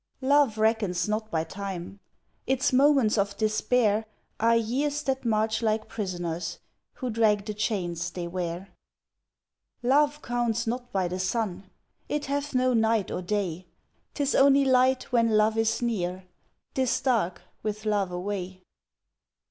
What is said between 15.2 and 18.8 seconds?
love is near 'tis dark with love away.